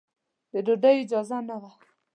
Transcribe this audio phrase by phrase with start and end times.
[0.51, 1.71] د ډوډۍ اجازه نه وه.